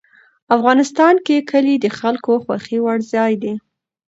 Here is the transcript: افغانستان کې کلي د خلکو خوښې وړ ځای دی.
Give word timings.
افغانستان 0.55 1.15
کې 1.25 1.45
کلي 1.51 1.75
د 1.79 1.85
خلکو 1.99 2.31
خوښې 2.43 2.77
وړ 2.81 2.99
ځای 3.13 3.33
دی. 3.43 3.53